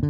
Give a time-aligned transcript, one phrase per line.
[0.00, 0.06] 各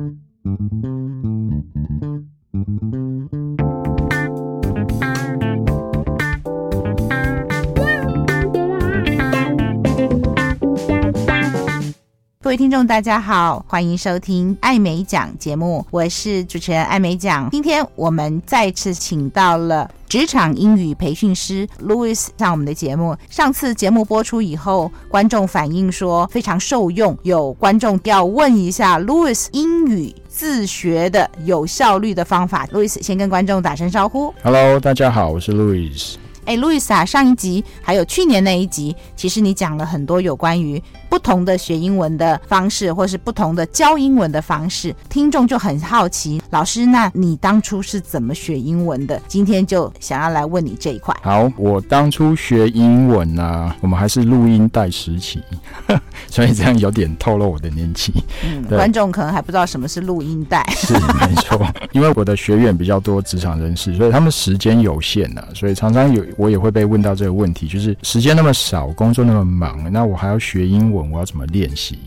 [12.52, 17.48] 位听众，大家好，欢迎收听艾美奖节目，我是主持人艾美奖。
[17.50, 23.16] 今天我们再次请到了职场英语培训师 Louis 上我们的节目。
[23.28, 32.66] 上次节目播出以后，观众反映说非常受用，有观众要问一下 Louis 英语自学的有效率的方法。
[32.72, 34.34] Louis 先跟观众打声招呼。
[34.42, 36.16] Hello，大家好，我是 Louis。
[36.46, 49.20] 哎，路易斯啊，上一集还有去年那一集，其实你讲了很多有关于不同的学英文的方式，或是不同的教英文的方式，听众就很好奇，老师，那你当初是怎么学英文的？
[49.26, 51.14] 今天就想要来问你这一块。
[51.22, 55.42] 好，我当初学英文啊，我们还是录音带时期，
[56.30, 58.14] 所以这样有点透露我的年纪。
[58.44, 60.64] 嗯，观众可能还不知道什么是录音带。
[60.70, 66.24] 是没错，因为我的学员比较多职场人士，所以他们时间有限啊，所以常常有。
[66.36, 71.98] 我也会被问到这个问题，就是时间那么少，工作那么忙，那我还要学英文，我要怎么练习？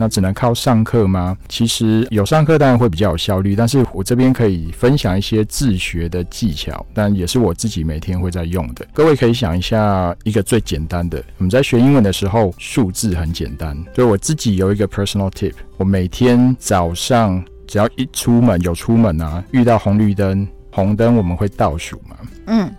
[0.00, 1.36] 那只能靠上课吗？
[1.48, 8.86] 其实有上课当然会比较有效率，但是我这边可以分享一些自学的技巧，但也是我自己每天会在用的。
[8.94, 22.72] 各位可以想一下一个最简单的，我们在学英文的时候，数字很简单，所以我自己有一个 personal tip，我每天早上只要一出门，有出门啊，遇到红绿灯，红灯我们会倒数嘛，嗯。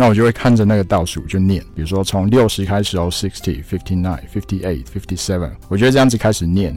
[0.00, 6.72] 那我就会看着那个倒数就念，比如说从六十开始哦，sixty, fifty nine, fifty eight, fifty seven，我觉得这样子开始念，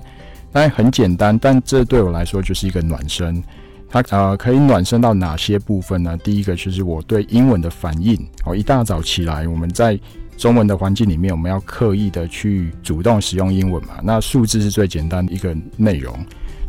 [0.52, 3.44] 当然很简单，但这对我来说就是一个暖身。
[3.88, 6.18] 它呃可以暖身到哪些部分呢？
[6.24, 10.00] 第一个就是我对英文的反应哦，一大早起来我们在
[10.36, 16.18] 中文的环境里面，我们要刻意的去主动使用英文嘛，那数字是最简单的一个内容。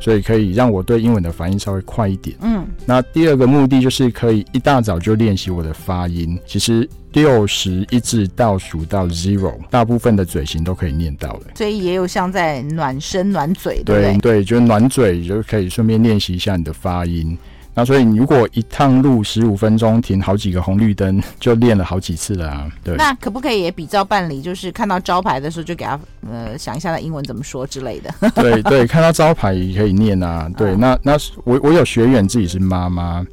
[0.02, 2.36] 所以可以让我对英文的反应稍微快一点。
[2.40, 6.36] 嗯，那第二个目的就是可以一大早就练习我的发音。
[6.44, 11.52] 其实六十一直倒数到 zero，大部分的嘴型都可以念到的。
[11.54, 14.18] 所以也有像在暖身暖嘴，对不对？
[14.18, 17.38] 对，就暖嘴就可以顺便练习一下你的发音。
[17.74, 22.70] 那所以你如果一趟路十五分钟停好几个红绿灯， 就练了好几次了啊。
[22.84, 24.42] 对，那可不可以也比照办理？
[24.42, 25.98] 就是看到招牌的时候就给他
[26.30, 28.14] 呃想一下他英文怎么说之类的。
[28.36, 30.50] 对对，看到招牌也可以念啊。
[30.56, 33.24] 对，那那我我有学员自己是妈妈，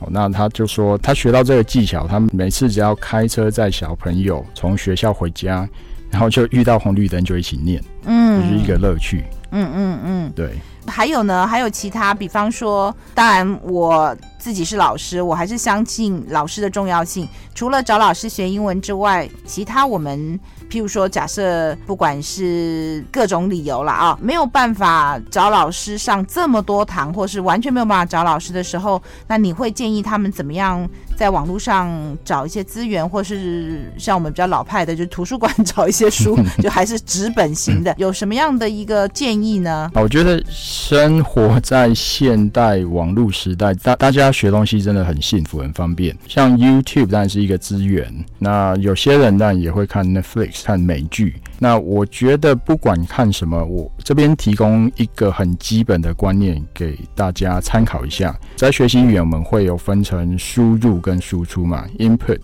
[0.00, 5.68] 哦，那他就说他学到这个技巧，他每次只要开车载小朋友从学校回家，
[6.12, 9.24] 然后就遇到红绿灯就一起念，嗯，就是一个乐趣。
[9.50, 10.56] 嗯嗯嗯，对。
[10.86, 11.46] 还有呢？
[11.46, 17.28] 还有其他，比方说，当然我自己是老师，我还是相信老师的重要性。
[17.54, 20.38] 除了找老师学英文之外，其他我们。
[20.70, 30.88] 譬如说，假设不管是各种理由了啊，没有办法找老师上这么多堂，或是完全没有办法找老师的时候，那你会建议他们怎么样
[31.22, 39.88] 在网络上找一些资源，或是像我们比较老派的，就图书馆 找一些书，就还是纸本型的， 有什么样的一个建议呢？
[39.94, 46.16] 我觉得生活在现代网络时代，大大家学东西真的很幸福、很方便。
[46.26, 50.64] 像 YouTube 当然是一个资源，那有些人当然也会看 Netflix。
[50.64, 58.36] 看美剧，那我觉得不管看什么，我这边提供一个很基本的观念给大家参考一下。
[58.56, 62.40] 在学习语言，我们会有分成输入跟输出嘛，input，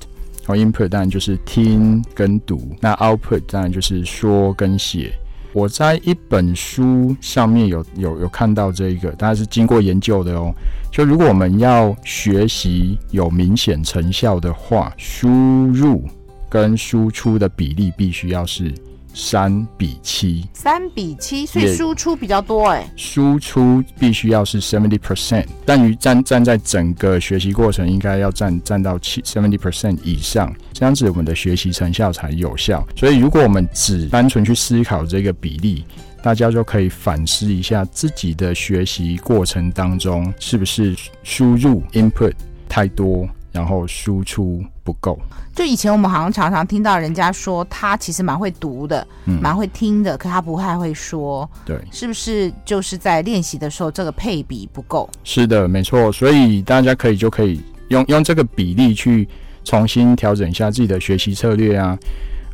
[0.47, 5.13] 然后 input 当然就是听跟读，那 output 当然就是说跟写。
[5.53, 10.55] 我在一本书上面有有有看到这一个，当然是经过研究的哦。
[10.93, 16.05] 就如果我们要学习有明显成效的话，输入。
[16.51, 18.73] 跟输出的比例必须要是
[19.21, 22.89] 三比七，三比七，所以输出比较多哎。
[22.95, 32.87] 输出必须要是 seventy percent，但于站站在整个学习过程应该要占占到七 seventy percent 以上，这样子我们的学习成效才有效。
[32.95, 35.85] 所以如果我们只单纯去思考这个比例，
[36.23, 40.95] 大家就可以反思一下自己的学习过程当中是不是
[41.25, 42.35] 输入 input
[42.69, 43.29] 太多。
[43.53, 45.19] 然后输出不够，
[45.55, 55.09] 就以前我们好像常常听到人家说他其实蛮会读的，嗯，蛮会听的，可他不太会说，对，是不是就是在练习的时候这个配比不够？
[55.25, 59.27] 是的，没错，所以大家可以就可以用用这个比例去
[59.65, 61.99] 重新调整一下自己的学习策略啊，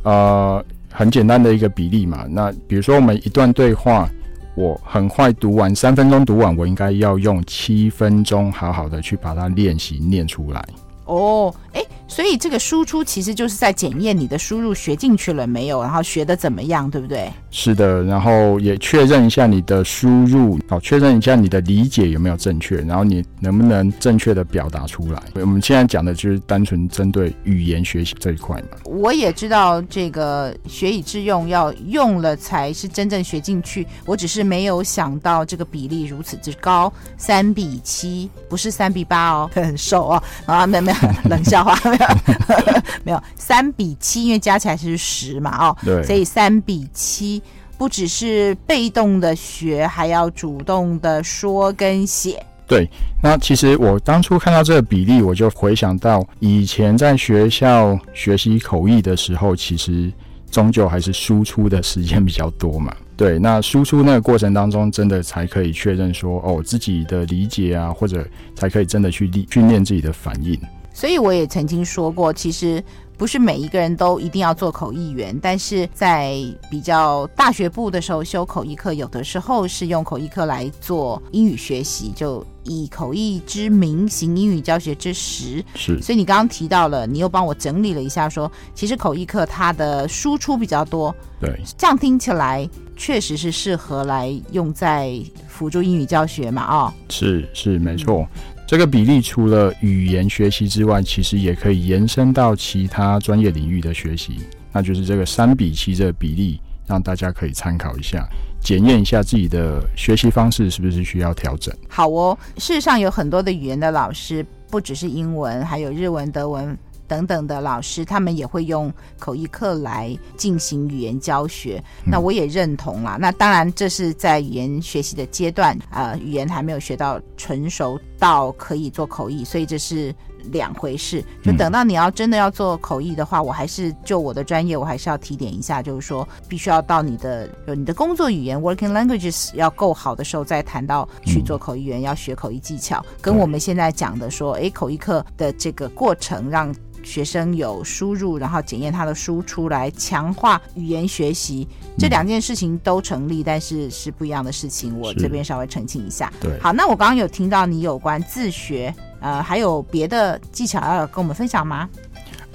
[0.03, 2.25] 呃，很简单的一个比例嘛。
[2.29, 4.09] 那比如说我们一段对话，
[4.55, 10.65] 我很快读完，三分钟读完，我应该要用七分钟好好的去把它练习念出来。
[11.05, 11.85] 哦，哎。
[12.07, 17.29] 所以这个输出其实就是在检验你的输入学进去了没有，然后学的怎么样，对不对？
[17.51, 25.21] 是的，然后也确认一下你的输入，好，确认一下你的理解有没有正确，然后你能不能正确的表达出来。
[25.35, 28.77] 我们现在讲的就是单纯针对语言学习这一块嘛。
[28.85, 33.85] 我也知道这个学以致用，要用了才是真正学进去。
[34.05, 40.23] 我只是没有想到这个比例如此之高，三比七，不是三比八哦， 很瘦哦。
[40.45, 40.97] 啊，没有没有，
[41.29, 41.73] 冷笑话
[42.27, 47.41] 没有，没有三比七，因为加起来是十嘛，哦，对，所以三比七，
[47.77, 52.43] 不只是被动的学，还要主动的说跟写。
[52.67, 52.89] 对，
[53.21, 60.11] 那其实我当初看到这个比例，我就回想到以前在学校学习口译的时候，其实
[60.49, 62.91] 终究还是输出的时间比较多嘛。
[63.15, 70.59] 对，那输出那个过程当中，真的才可以确认说，哦，自己的理解啊，或者才可以真的去训训练自己的反应。
[70.95, 72.81] 所以我也曾经说过，其实
[73.17, 76.37] 不是每一个人都一定要做口译员，但是在
[76.71, 85.61] 比较大学部的时候修口译课，有的时候是用口译课来做英语学习，就以口译之名行英语教学之实。
[85.75, 91.13] 是，所以你刚刚提到了，你又帮我整理了一下说，说其实口译课它的输出比较多。
[91.41, 92.67] 对，这样听起来。
[92.97, 96.63] 确实是适合来用在辅助英语教学嘛？
[96.63, 104.39] 哦，是是没错，嗯，这个比例除了语言学习之外，其实也可以延伸到其他专业领域的学习，
[104.71, 108.27] 那就是这个三比七的比例，让大家可以参考一下，
[108.59, 111.71] 检验一下自己的学习方式是不是需要调整。
[111.87, 116.75] 好哦，事实上有很多的语言的老师，不只是英文，还有日文、德文。
[117.07, 121.83] 等等的老师，他们也会用口译课来进行语言教学。
[122.05, 123.17] 那我也认同啦。
[123.19, 130.13] 那当然，这是在语言学习的阶段，呃，语言还没有学到纯熟到可以做口译，所以这是
[130.51, 131.23] 两回事。
[131.43, 143.03] 就等到你要真的要做口译的话，我还是就我的专业，我还是要提点一下，就是说，必须要到你的你的工作语言 （working languages） 要够好的时候，再谈到去做口译员，要学口译技巧。
[143.21, 146.73] 跟我们现在讲的说，诶，口译课的这个过程让。
[147.05, 151.65] 学生有输入，然后检验他的输出，来强化语言学习，
[151.97, 154.99] 这两件事情都成立，但是是不一样的事情。
[154.99, 156.33] 我这边稍微澄清一下。
[156.41, 161.87] 对，好，那我刚刚有听到你有关自学，呃，还有别的技巧要跟我们分享吗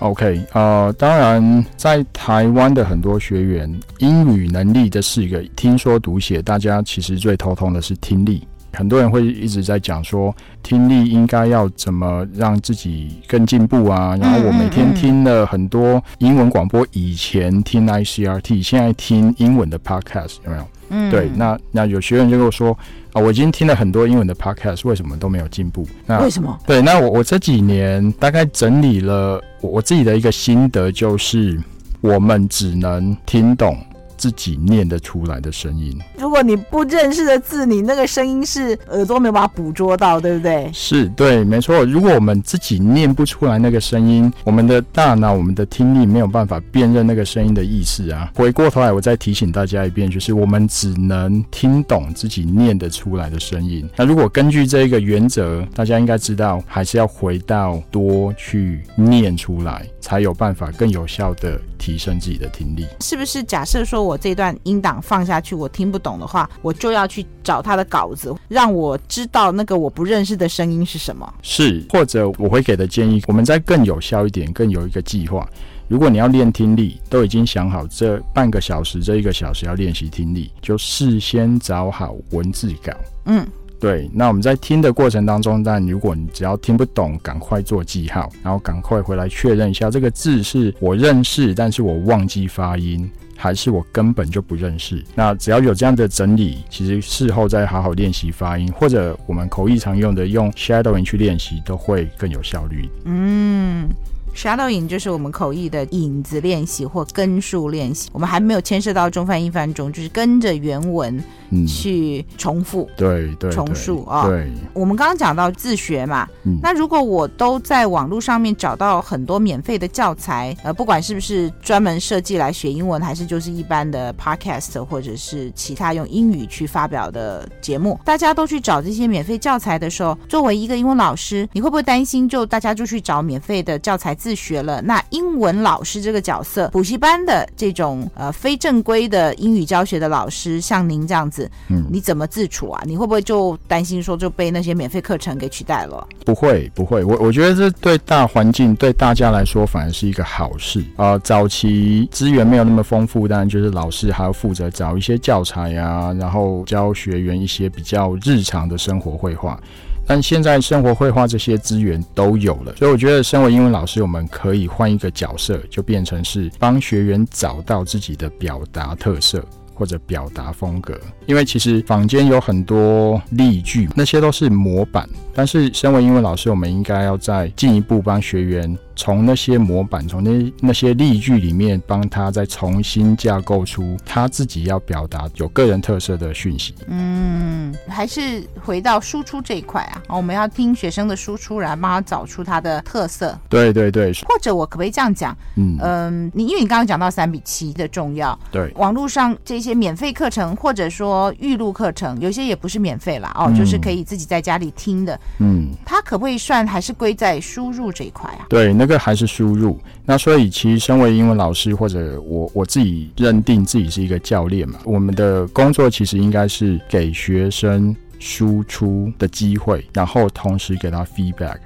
[0.00, 8.46] ？OK，呃，当然，在台湾的很多学员，英语能力这是一个听说读写，大家其实最头痛的是听力。
[8.72, 14.16] 很多人会一直在讲说，听力应该要怎么让自己更进步啊？
[14.20, 20.68] 然后我每天听了很多英文广播，以前听 ICRT，现在听英文的 Podcast，有没有？
[20.90, 21.30] 嗯，对。
[21.36, 22.76] 那那有学员就跟我说
[23.12, 25.86] 啊，我已经听了很多英文的 Podcast，为什么都没有进步？
[26.06, 26.58] 那为什么？
[26.66, 31.60] 对，那我我这几年大概整理了我我自己的一个心得，就是
[32.00, 33.76] 我们只能听懂。
[34.20, 40.70] 自己念得出来的声音，如果你不认识的字，你那个声音是耳朵没有办法捕捉到，对不对？
[40.74, 41.86] 是对，没错。
[41.86, 48.30] 如果我们自己念不出来那个声音，我们的大脑、我们的听力没有办法辨认那个声音的意思啊。
[48.34, 53.88] 回过头来，我再提醒大家一遍，就是我们只能听懂自己念得出来的声音。
[53.96, 62.86] 那如果根据这个原则，大家应该知道，还是要回到多去念出来，才有办法更有效地提升自己的听力。
[63.00, 63.42] 是不是？
[63.42, 64.20] 假设说我。
[64.20, 71.34] 这段音档放下去，我听不懂的话，我就要去找他的稿子，让我知道那个我不认识的声音是什么。
[71.40, 75.48] 是，或者我会给的建议，我们再更有效一点，更有一个计划。
[75.88, 82.92] 如果你要练听力，都已经想好这半个小时、这一个小时要练习听力，就事先找好文字稿。
[83.24, 83.46] 嗯。
[83.80, 95.02] 对，那我们在听的过程当中，但如果你只要听不懂，赶快做记号，然后赶快回来确认一下这个字是我认识，但是我忘记发音，还是我根本就不认识。
[95.14, 102.86] 那只要有这样的整理，其实事后再好好练习发音，或者我们口译常用的用 shadowing 去练习，都会更有效率。
[103.06, 103.88] 嗯。
[104.34, 111.22] Shadowing 就是我们口译的影子练习或跟数练习，我们还没有牵涉到中翻英翻中，就是跟着原文
[111.66, 114.26] 去重复，嗯、对对重述啊。
[114.28, 134.16] 对，我们刚刚讲到自学嘛，嗯、那如果我都在网络上面找到很多免费的教材，呃，不管是不是专门设计来学英文，还是就是一般的 Podcast 或者是其他用英语去发表的节目，大家都去找这些免费教材的时候，作为一个英文老师，你会不会担心就大家就去找免费的教材？
[134.20, 142.82] 自学了，那英文老师这个角色，补习班的这种呃非正规的英语教学的老师，像您这样子，嗯，你怎么自处啊？
[142.84, 146.06] 你会不会就担心说就被那些免费课程给取代了？
[146.26, 147.02] 不会，不会。
[147.02, 151.18] 我我觉得这对大环境对大家来说反而是一个好事啊、呃。
[151.20, 159.58] 早期资源没有那么丰富，当然就是老师还要负责找一些教材啊，然后教学员一些比较日常的生活绘画。
[160.06, 170.98] 但现在生活绘画这些资源都有了，所以我觉得身为英文老师，我们可以换一个角色，就变成是帮学员找到自己的表达特色或者表达风格。
[171.26, 178.76] 因为其实坊间有很多例句，那些都是模板，但是身为英文老师，我们应该要再进一步帮学员。
[179.00, 186.74] 从那些模板，从那那些例句里面，帮他再重新架构出他自己要表达有个人特色的讯息。
[186.86, 193.38] 嗯，还是回到输出这一块啊，我们要听学生的输出，然后帮他找出他的特色。
[193.48, 194.12] 对对对。
[194.28, 195.34] 或者我可不可以这样讲？
[195.56, 198.38] 嗯嗯，你因为你刚刚讲到三比七的重要。
[198.52, 198.70] 对。
[198.76, 205.18] 网络上这些免费课程，或者说预录课程，有些也不是免费啦，哦，就是可以自己在家里听的。
[205.38, 205.68] 嗯。
[205.86, 208.44] 它可不可以算还是归在输入这一块啊？
[208.50, 221.58] 对，那这还是输入，那所以其实身为英文老师或者我我自己认定自己是一个教练嘛，我们的工作其实应该是给学生输出的机会，然后同时给他 feedback。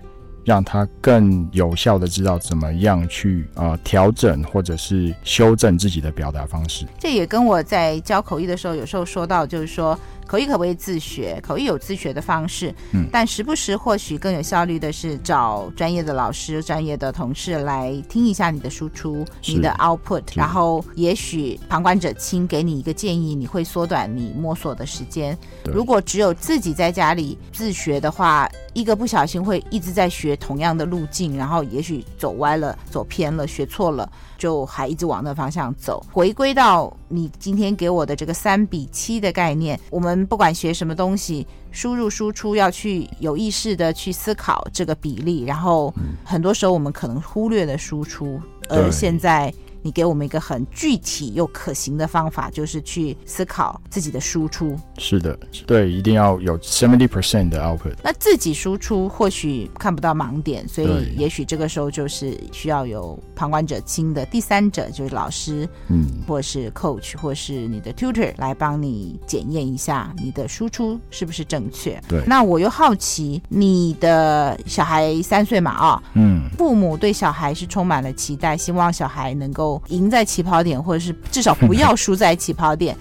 [0.44, 6.84] 让他更有效的知道怎么样去呃调整或者是修正自己的表达方式。
[6.98, 11.38] 这也跟我在教口译的时候有时候说到，就是说口译可不可以自学？
[11.42, 25.36] 口译有自学的方式，嗯，但时不时或许更有效率的是找专业的老师、专业的同事来听一下你的输出、你的 output，然后也许旁观者清给你一个建议，你会缩短你摸索的时间。
[25.64, 36.04] 如果只有自己在家里自学的话，一个不小心会一直在学同样的路径，然后也许走歪了、走偏了、学错了，就还一直往那方向走。
[36.12, 45.92] 回归到你今天给我的这个三比七的概念，我们不管学什么东西，输入输出要去有意识的去思考这个比例，然后
[46.24, 49.52] 很多时候我们可能忽略了输出，而现在。
[49.84, 54.74] 你给我们一个很具体又可行的方法，就是去思考自己的输出。
[54.96, 57.92] 是的，对，一定要有 seventy percent 的 output。
[58.02, 72.02] 那自己输出或许看不到盲点，所以也许这个时候就是需要有旁观者清的第三者，就是老师，嗯，或是 coach，或是你的 tutor 来帮你检验一下你的输出是不是正确。
[72.08, 72.24] 对。
[72.26, 75.72] 那我又好奇，你的小孩三岁嘛？
[75.72, 79.73] 啊，嗯，父母对小孩是充满了期待，希望小孩能够。
[79.88, 82.96] 赢在起跑点，或者是至少不要输在起跑点。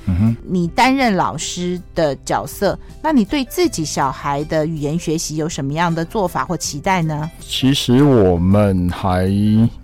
[0.48, 7.30] 你担任老师的角色，那你对自己小孩的语言学习有什么样的做法或期待呢？
[7.40, 9.30] 其实我们还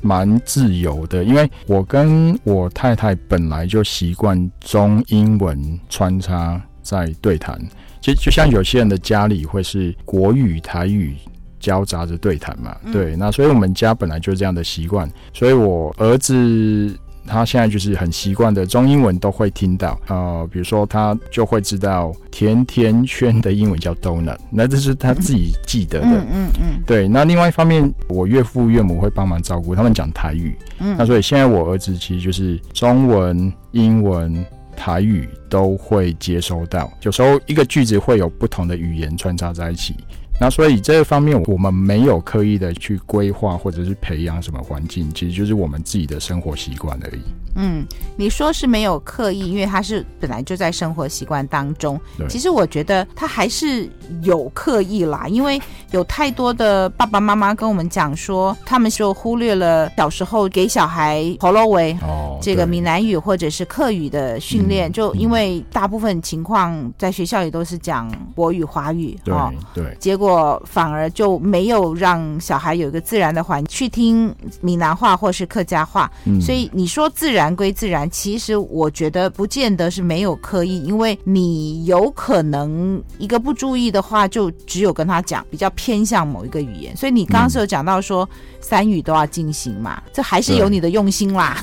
[0.01, 7.59] 蛮自由的，因为我跟我太太本来就习惯中英文穿插在对谈。
[8.01, 11.15] 其实就像有些人的家里会是国语、台语。
[11.59, 16.97] 交杂着对谈嘛，对，那所以我们家本来就是这样的习惯，所以我儿子
[17.27, 27.07] 他现在就是很习惯的中英文都会听到，呃，比如说他就会知道甜甜圈的英文叫 donut，那这是他自己记得的，嗯嗯嗯，对。
[27.07, 34.43] 那另外一方面，我岳父岳母会帮忙照顾，他们讲台语，嗯，那所以现在我儿子其实就是中文、英文、
[34.75, 39.95] 台语都会接收到，有时候一个句子会有不同的语言穿插在一起。
[40.39, 47.21] 那所以这个方面，我们没有刻意的去规划或者是培养什么环境，其实就是我们自己的生活习惯而已。
[47.55, 51.99] 嗯，你说是没有刻意，因为他是本来就在生活习惯当中。
[52.17, 52.25] 对。
[52.29, 53.89] 其实我觉得他还是
[54.21, 55.59] 有刻意啦，因为
[55.91, 70.28] 有太多的爸爸妈妈跟我们讲说，他们就忽略了小时候给小孩婆罗维哦这个闽南语或者是客语的训练，嗯，就因为大部分情况在学校里都是讲国语、华语哦，对，结果。
[70.29, 86.95] 我反而就没有让小孩有一个自然的环境去听闽南话或是客家话，嗯，所以你说自然归自然，其实我觉得不见得是没有刻意，因为你有可能一个不注意的话，就只有跟他讲比较偏向某一个语言。
[86.95, 88.27] 所以你刚刚是有讲到说
[88.61, 91.57] 三语都要进行嘛，这还是有你的用心啦。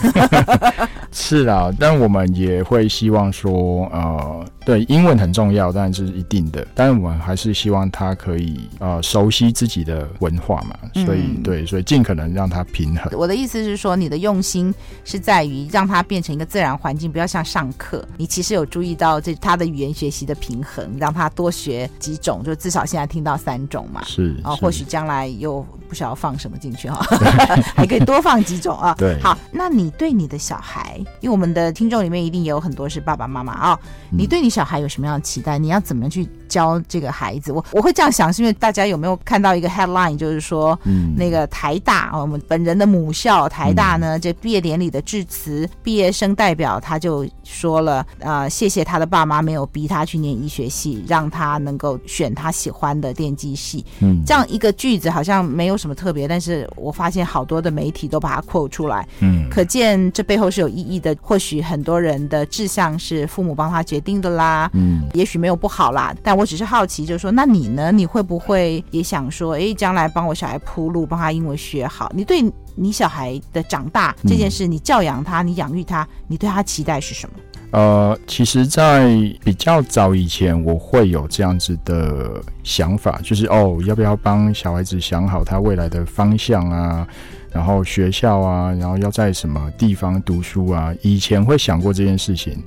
[1.12, 4.44] 是啊，但我们也会希望说，呃。
[4.66, 6.66] 对，英文很重要，当然是一定的。
[6.75, 13.08] 但是我们还是希望他可以呃熟悉自己的文化嘛，所以、嗯、对，所以尽可能让他平衡。
[13.16, 18.04] 我的意思是说，你的用心是在于让他变成一个自然环境，不要像上课。
[18.16, 24.02] 你其实有注意到这他的语言学习的平衡，让他多学几种，就至少现在听到三种嘛。
[24.04, 27.06] 是啊，或许将来又不晓得放什么进去哈，
[27.76, 28.92] 还可以多放几种啊。
[28.99, 33.78] 对，好，那你对你的小孩，因为我们的听众里面一定也有很多是爸爸妈妈啊、哦，
[34.11, 35.58] 你对你小孩有什么样的期待？
[35.58, 37.52] 你要怎么去教这个孩子？
[37.52, 53.84] 我我会这样想，是因为大家有没有看到一个 headline，就是说，嗯，那个台大啊我们本人的母校台大呢，这毕业典礼的致辞，毕业生代表他就说了，呃，谢谢他的爸妈没有逼他去念医学系，让他能够选他喜欢的电机系。
[54.00, 59.06] 嗯，这样一个句子好像没有什么特别，但是我发现好多的媒体都把它 quote 出来。
[59.20, 61.14] 嗯，可见这背后是有意义的。
[61.20, 64.70] 或许很多人的志向是父母帮他决定的啦。
[64.75, 67.90] 嗯，也许没有不好啦，但我只是好奇，就是说，那你呢？
[67.90, 72.10] 你会不会也想说，哎，将来帮我小孩铺路，帮他英文学好？
[72.14, 72.42] 你对
[72.74, 77.34] 你小孩的长大这件事，你教养他，你养育他，你对他期待是什么？
[77.72, 79.08] 呃，其实，在
[79.44, 87.06] 比较早以前，我会有这样子的想法，就是哦，要不要帮小孩子想好他未来的方向啊？
[87.50, 90.94] 然后学校啊，然后要在什么地方读书啊？
[91.02, 92.62] 以前会想过这件事情，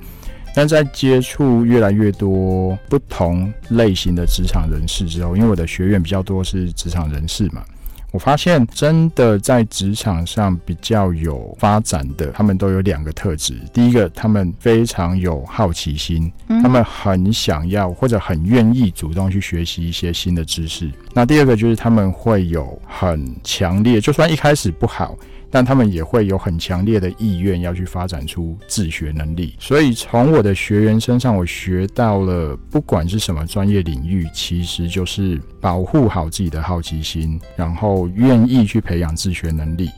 [0.54, 7.64] 但在接触越来越多不同类型的职场人士之后，因为我的学员比较多是职场人士嘛。
[8.12, 13.54] 我发现，真的在职场上比较有发展的，他们都有两个特质。
[13.72, 20.92] 第一个，他们非常有好奇心，他们很想要或者很愿意主动去学习一些新的知识。
[21.14, 25.16] 那第二个就是他们会有很强烈，就算一开始不好。
[25.52, 39.90] 但他们也会有很强烈的意愿要去发展出自学能力，所以从我的学员身上，我学到了，不管是什么专业领域，其实就是保护好自己的好奇心，然后愿意去培养自学能力。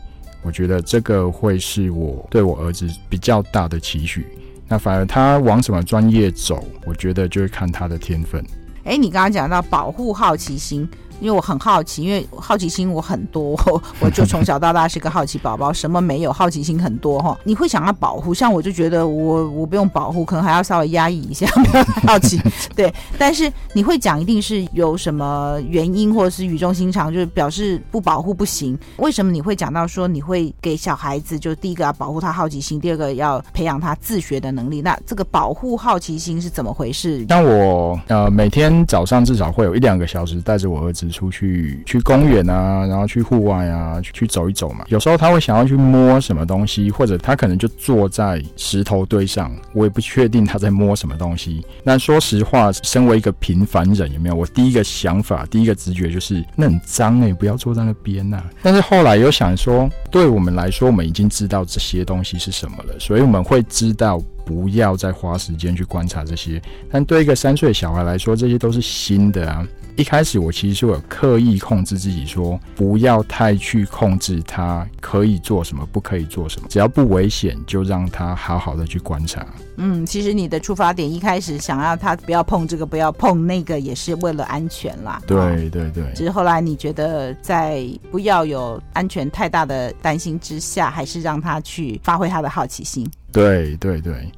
[0.43, 4.25] 我觉得这个会是我对我儿子比较大的期许。
[4.67, 8.43] 那反而他往什么专业走，我觉得就会看他的天分。
[8.85, 10.89] 诶，你刚刚讲到保护好奇心。
[11.21, 13.55] 因为我很好奇，因为好奇心我很多，
[14.01, 17.37] 我就从小到大是个好奇宝宝，什么没有，好奇心很多哈。
[17.45, 22.41] 你会想要保护，像我就觉得我我不用保护，可能还要稍微压抑一下，不要好奇。
[22.75, 28.75] 对，但是你会讲一定是有什么原因，或者是语重心长，就是表示不保护不行。
[28.97, 34.81] 为什么你会讲到说你会给小孩子，就第一个要保护他好奇心，第二个要培养他自学的能力？
[34.81, 37.23] 那这个保护好奇心是怎么回事？
[37.29, 41.10] 像我呃每天早上至少会有一两个小时带着我儿子。
[41.11, 44.85] 出去去公园啊，然后去户外啊，去走一走嘛。
[44.87, 51.65] 有时候他会想要去摸什么东西，或者他可能就坐在石头堆上，我也不确定他在摸什么东西。
[51.83, 54.35] 那说实话，身为一个平凡人，有没有？
[54.35, 66.61] 我第一个想法，第一个直觉就是那很脏诶、不要坐在那边呐、但是后来又想说，对我们来说，我们已经知道这些东西是什么了，所以我们会知道不要再花时间去观察这些。
[66.89, 69.67] 但对一个三岁小孩来说，这些都是新的啊。
[69.97, 79.45] 一开始我其实是有刻意控制自己，说不要太去控制他可以做什么，不可以做什么，只要不危险，就让他好好的去观察。
[79.77, 85.21] 嗯，其实你的出发点一开始想要他不要碰这个，不要碰那个，也是为了安全啦。
[85.27, 86.03] 对对对。
[86.15, 93.09] 只是后来你觉得在不要有安全太大的担心之下，还是让他去发挥他的好奇心。
[93.31, 94.31] 对对对。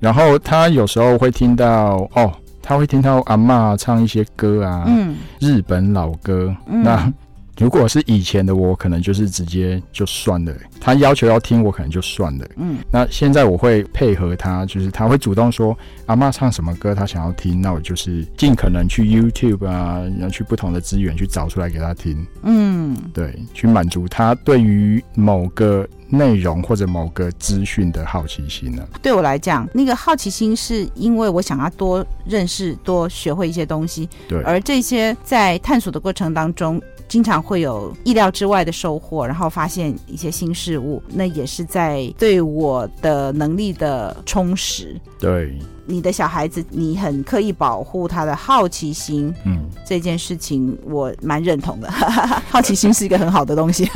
[0.00, 2.32] 然后他有时候会听到哦。
[2.68, 6.54] 他会听到阿嬷唱一些歌啊，嗯，日本老歌。
[6.66, 7.10] 嗯、那
[7.56, 10.52] 如果是以前的我，可能就是直接就算了。
[10.78, 12.46] 他要求要听，我可能就算了。
[12.56, 22.26] 嗯，那现在我会配合他，就是他会主动说阿嬷唱什么歌，他想要听，那我就是尽可能去 YouTube 啊，然后去不同的资源去找出来给他听。
[22.42, 25.88] 嗯，对，去满足他对于某个。
[26.08, 28.86] 内容或者某个资讯的好奇心呢？
[29.02, 34.08] 对我来讲，那个好奇心是因为我想要多认识、多学会一些东西。
[34.28, 44.98] 对，而这些在探索的过程当中，经常会有意料之外的收获，然后发现一些新事物，那也是在对我的能力的充实。
[45.18, 45.58] 对。
[45.90, 51.90] 你的小孩子，你很刻意保护他的好奇心，嗯，这件事情我蛮认同的。
[52.50, 53.88] 好奇心是一个很好的东西。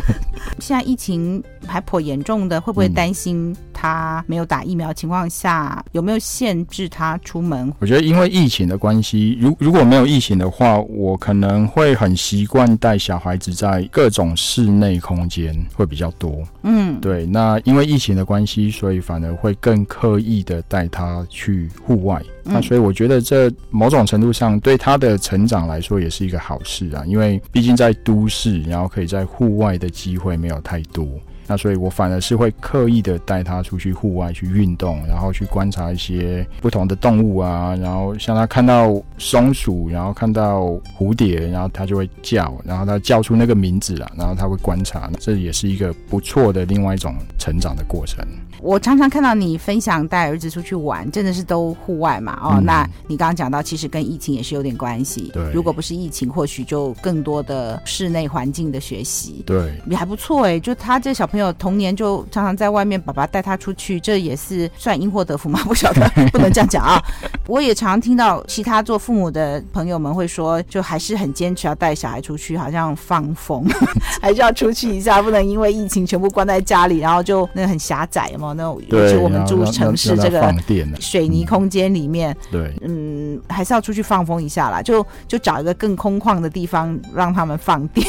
[0.60, 7.72] 现在疫情还颇严重的，会不会担心他没有打疫苗情况下，有没有限制他出门？
[7.78, 16.42] 我觉得因为疫情的关系，如如果没有疫情的话，我可能会很习惯带小孩子在各种室内空间会比较多。
[16.62, 17.24] 嗯，对。
[17.24, 22.22] 那因为疫情的关系，所以反而会更刻意的带他去户外。
[22.44, 31.08] 嗯、那所以我觉得这某种程度上对他的成长来说也是一个好事啊，因为毕竟在都市，然后可以在户外的机会没有太多。
[31.50, 40.60] 那所以，我反而是会刻意的带他出去户外去运动，然后去观察一些不同的动物啊，然后像他看到松鼠，然后看到
[40.96, 48.24] 蝴蝶，然后他就会叫，然后他叫出那个名字啊，然后他会观察，这也是一个不错的另外一种成长的过程。
[48.62, 52.38] 我常常看到你分享带儿子出去玩，真的是都户外嘛？
[52.42, 55.30] 哦，嗯、那你刚刚讲到，其实跟疫情也是有点关系。
[55.32, 59.42] 对，如果不是疫情，或许就更多的室内环境的学习。
[59.46, 60.60] 对，也还不错哎。
[60.60, 65.60] 就他这小朋友有童年就常常在外面，爸爸带他出去，这也是算因祸得福吗？
[65.66, 67.02] 不晓得，不能这样讲啊。
[67.50, 73.66] 我也常常听到其他做父母的朋友们会说，就还是很坚持要带小孩出去，好像放风，
[74.22, 78.52] 还是要出去一下，不能因为疫情全部关在家里，然后就那个很狭窄嘛。
[78.52, 80.54] 那尤其我们住城市这个
[81.00, 84.80] 水泥空间里面，对，嗯，还是要出去放风一下啦。
[84.80, 88.06] 就就找一个更空旷的地方让他们放电。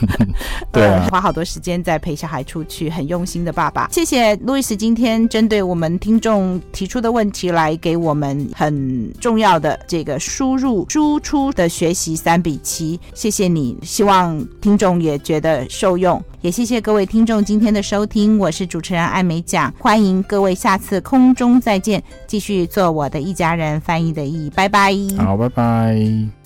[0.70, 3.88] 对，花好多时间在陪小孩出去，很用心的爸爸。
[3.90, 12.98] 谢谢路易斯今天针对我们听众提出的问题来给我们很很重要的这个输入输出的学习三比七。
[13.14, 16.20] 谢谢你，希望听众也觉得受用。
[16.40, 24.92] 也谢谢各位听众今天的收听，我是主持人艾美奖，欢迎各位下次空中再见，继续做我的一家人翻译的意义，拜拜。
[25.16, 26.45] 好，拜拜。